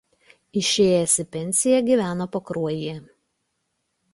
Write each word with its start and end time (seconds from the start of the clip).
Išėjęs 0.61 1.13
į 1.23 1.25
pensiją 1.35 1.81
gyveno 1.91 2.27
Pakruojyje. 2.37 2.95